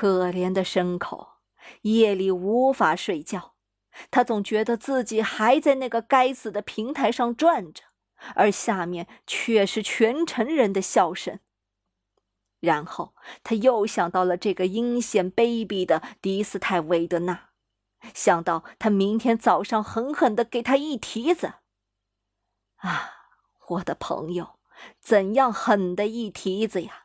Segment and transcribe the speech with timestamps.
[0.00, 1.32] 可怜的牲口，
[1.82, 3.52] 夜里无法睡觉，
[4.10, 7.82] 他总觉得自己还在那个该死的平台上转着，
[8.34, 11.40] 而下面却是全城人的笑声。
[12.60, 17.50] 然后他又想到了这个阴险卑鄙的迪斯泰维德纳，
[18.14, 21.52] 想到他明天早上狠狠地给他一蹄子。
[22.76, 23.12] 啊，
[23.68, 24.58] 我的朋友，
[24.98, 27.04] 怎样狠的一蹄子呀！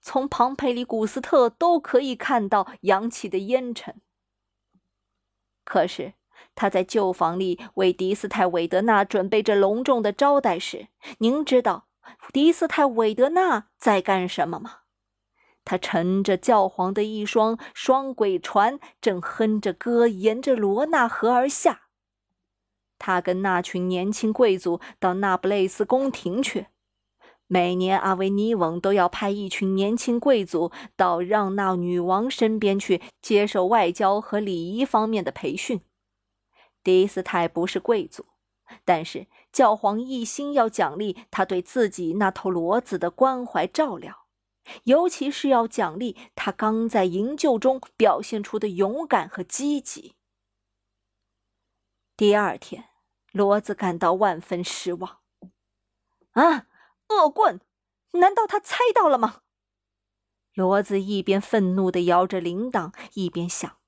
[0.00, 4.00] 从庞培里古斯特都可以看到扬起的烟尘。
[5.64, 6.14] 可是
[6.54, 10.88] 他在旧房里为迪斯泰韦德纳准备着隆重的招待时，
[11.18, 11.88] 您知道？
[12.32, 14.80] 迪斯泰韦德纳在干什么吗？
[15.64, 21.88] 他乘着教皇的一双双轨船，正哼着歌沿着罗纳河而下。
[22.98, 26.68] 他跟那群年轻贵族到那不勒斯宫廷去。
[27.46, 35.80] 每年阿维尼翁都要派一群年轻贵族到让纳女王身边去接受外交和礼仪方面的培训。
[36.82, 38.26] 迪斯泰不是贵族。
[38.84, 44.26] 但是教皇一心要奖励他对自己那头骡子的关怀照料，
[44.82, 50.16] 尤其是要奖励他刚在营救中表现出的勇敢和积极。
[52.16, 52.86] 第二天，
[53.32, 55.18] 骡子感到万分失望。
[56.32, 56.66] 啊，
[57.08, 57.60] 恶棍！
[58.12, 59.42] 难道他猜到了吗？
[60.54, 63.78] 骡子一边愤怒地摇着铃铛，一边想：“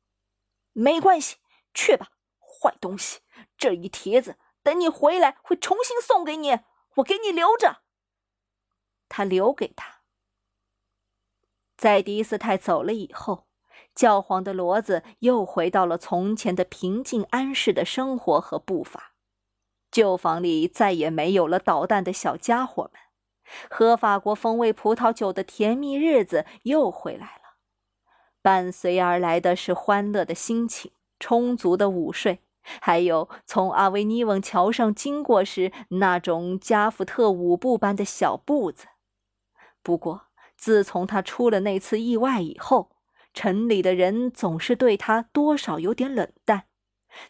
[0.72, 1.36] 没关系，
[1.72, 3.20] 去吧，坏东西！
[3.56, 6.58] 这一蹄子。”等你回来，会重新送给你。
[6.96, 7.82] 我给你留着。
[9.08, 10.02] 他留给他。
[11.74, 13.48] 在迪斯泰走了以后，
[13.94, 19.14] 教皇的骡子又回到了从前的平静安适的生活和步伐。
[19.90, 23.00] 旧房里再也没有了捣蛋的小家伙们，
[23.70, 27.56] 喝法国风味葡萄酒的甜蜜日子又回来了。
[28.42, 32.40] 伴随而来的是欢乐的心情，充足的午睡。
[32.80, 38.88] 还有从阿维尼翁桥上经过时那种加福特舞步般的小步子。
[39.82, 40.26] 不过，
[40.56, 42.90] 自从他出了那次意外以后，
[43.32, 46.64] 城里的人总是对他多少有点冷淡。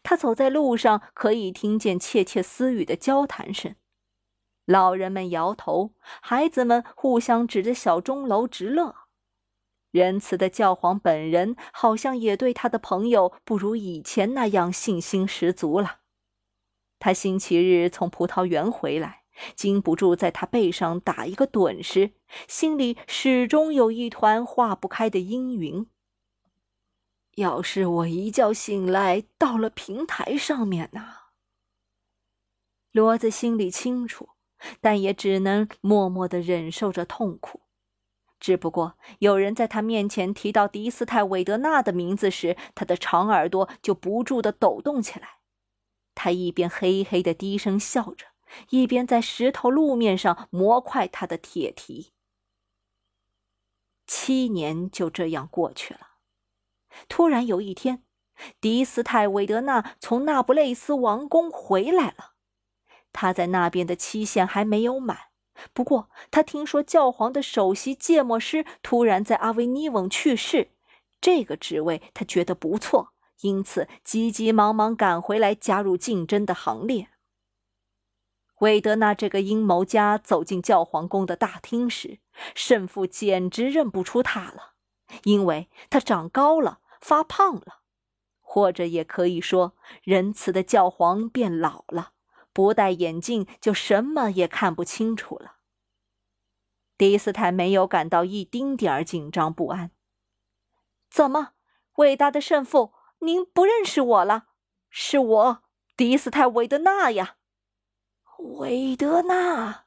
[0.02, 3.76] 他走在路上，可以听见窃窃私语的交谈声，
[4.68, 8.94] 老人们摇头，孩子们互相指着小钟楼直乐。
[9.90, 16.00] 仁慈的教皇本人好像也对他的朋友不如以前那样信心十足了。
[16.98, 19.22] 他星期日从葡萄园回来，
[19.56, 22.10] 禁不住在他背上打一个盹时，
[22.46, 25.86] 心里始终有一团化不开的阴云。
[27.36, 31.14] 要是我一觉醒来到了平台上面呢？
[32.92, 34.28] 骡子心里清楚，
[34.80, 37.62] 但也只能默默地忍受着痛苦。
[38.40, 45.38] 只不过有人在他面前提到迪斯泰韦德纳的名字时，他的长耳朵就不住地抖动起来。
[46.14, 48.26] 他一边嘿嘿地低声笑着，
[48.70, 52.12] 一边在石头路面上磨快他的铁蹄。
[54.06, 56.00] 七年就这样过去了。
[57.08, 58.04] 突然有一天，
[58.60, 62.34] 迪斯泰韦德纳从那不勒斯王宫回来了。
[63.20, 65.18] 他在那边的期限还没有满。
[65.72, 70.70] 不过，他听说教皇的首席芥末师突然在阿维尼翁去世，
[71.20, 77.08] 这个职位他觉得不错，因此急急忙忙赶回来加入竞争的行列。
[78.60, 82.20] 韦德纳这个阴谋家走进教皇宫的大厅时，
[82.54, 84.74] 圣父简直认不出他了，
[85.24, 87.80] 因为他长高了，发胖了，
[88.40, 89.74] 或者也可以说，
[90.04, 92.12] 仁慈的教皇变老了。
[92.58, 95.58] 不戴眼镜就什么也看不清楚了。
[96.96, 99.92] 迪斯泰没有感到一丁点儿紧张不安。
[101.08, 101.52] 怎么，
[101.98, 104.46] 伟大的圣父，您不认识我了？
[104.90, 105.62] 是我，
[105.96, 107.36] 迪斯泰韦德纳呀。
[108.38, 109.84] 韦德纳，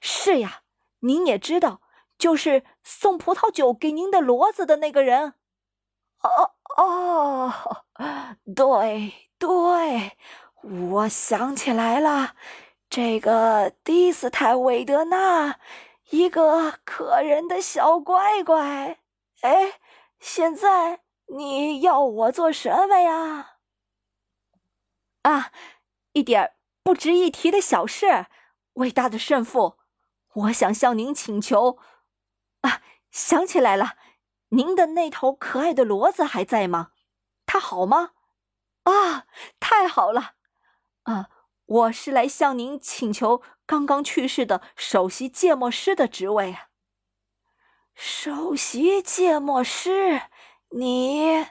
[0.00, 0.62] 是呀，
[1.00, 1.80] 您也知道，
[2.16, 5.34] 就是送葡萄酒给您的骡子的那个人。
[6.22, 7.52] 哦哦，
[8.54, 10.16] 对对。
[10.68, 12.34] 我想起来了，
[12.90, 15.60] 这个迪斯泰韦德纳，
[16.10, 18.98] 一个可人的小乖乖。
[19.42, 19.78] 哎，
[20.18, 23.58] 现在你要我做什么呀？
[25.22, 25.52] 啊，
[26.14, 28.26] 一点不值一提的小事，
[28.72, 29.78] 伟大的圣父，
[30.32, 31.78] 我想向您请求。
[32.62, 32.82] 啊，
[33.12, 33.92] 想起来了，
[34.48, 36.90] 您的那头可爱的骡子还在吗？
[37.46, 38.10] 它好吗？
[38.82, 39.26] 啊，
[39.60, 40.32] 太好了！
[41.06, 41.30] 啊，
[41.66, 46.68] 我是来向您请求刚刚去世的首席芥末师的职位啊。
[47.94, 50.22] 首席芥末师，
[50.70, 51.46] 你，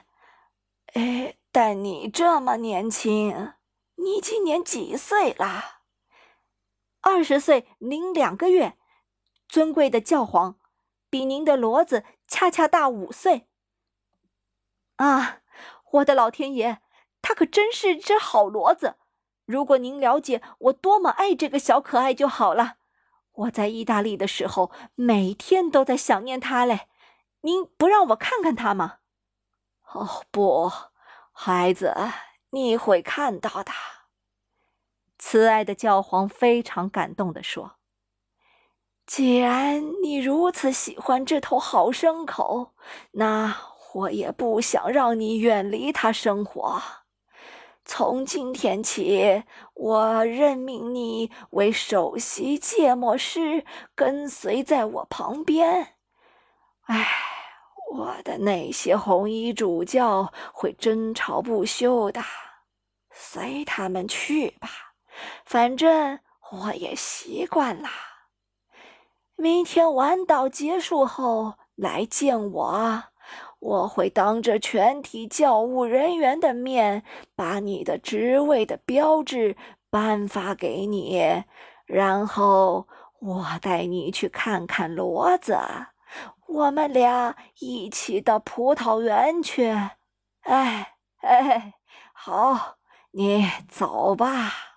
[0.92, 3.54] 哎，但你这么年轻，
[3.94, 5.80] 你今年几岁啦？
[7.00, 8.76] 二十岁零两个月。
[9.48, 10.58] 尊贵的教皇，
[11.08, 13.48] 比您的骡子恰恰大五岁。
[14.96, 15.40] 啊，
[15.92, 16.82] 我的老天爷，
[17.22, 18.96] 他可真是只好骡子！
[19.46, 22.74] 如果您了解我多么爱这个小可爱就好了。
[23.32, 26.88] 我在意大利的时候，每天都在想念他嘞。
[27.42, 28.98] 您不让我看看他吗？
[29.92, 30.70] 哦，不，
[31.32, 31.94] 孩子，
[32.50, 33.70] 你会看到的。
[35.18, 37.76] 慈爱的教皇非常感动地说
[39.06, 42.74] ：“既然你如此喜欢这头好牲口，
[43.12, 43.56] 那
[43.94, 46.82] 我也不想让你远离它生活。”
[47.88, 49.44] 从今天起，
[49.74, 55.94] 我任命你为首席芥末师，跟随在我旁边。
[56.86, 57.06] 哎，
[57.92, 62.20] 我的那些红衣主教会争吵不休的，
[63.12, 64.68] 随他们去吧，
[65.44, 66.18] 反正
[66.50, 67.88] 我也习惯了。
[69.36, 73.04] 明天晚祷结束后来见我。
[73.58, 77.02] 我会当着全体教务人员的面，
[77.34, 79.56] 把你的职位的标志
[79.90, 81.42] 颁发给你，
[81.86, 82.86] 然后
[83.20, 85.58] 我带你去看看骡子，
[86.46, 89.68] 我们俩一起到葡萄园去。
[90.42, 91.74] 哎哎，
[92.12, 92.76] 好，
[93.12, 94.75] 你走吧。